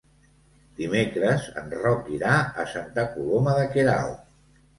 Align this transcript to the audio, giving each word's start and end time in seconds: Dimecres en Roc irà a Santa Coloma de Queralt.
Dimecres 0.77 1.45
en 1.63 1.75
Roc 1.81 2.09
irà 2.15 2.33
a 2.65 2.67
Santa 2.73 3.05
Coloma 3.13 3.55
de 3.61 3.69
Queralt. 3.77 4.27